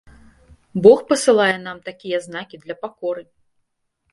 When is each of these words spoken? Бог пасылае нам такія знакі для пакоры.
Бог 0.85 0.99
пасылае 1.11 1.53
нам 1.67 1.77
такія 1.91 2.17
знакі 2.27 2.61
для 2.65 2.75
пакоры. 2.87 3.23